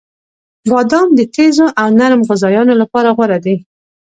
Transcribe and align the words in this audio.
•بادام 0.71 1.07
د 1.17 1.19
تیزو 1.35 1.67
او 1.81 1.87
نرم 1.99 2.21
غذایانو 2.29 2.73
لپاره 2.81 3.09
غوره 3.17 3.37
دی. 3.45 3.55